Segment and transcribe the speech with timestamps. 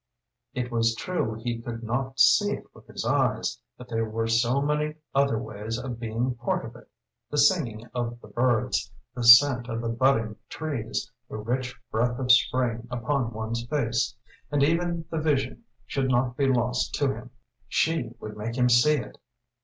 [0.55, 4.59] It was true he could not see it with his eyes but there were so
[4.59, 6.89] many other ways of being part of it:
[7.29, 12.31] the singing of the birds, the scent of the budding trees, the rich breath of
[12.31, 14.15] spring upon one's face.
[14.49, 17.29] And even the vision should not be lost to him.
[17.67, 19.19] She would make him see it!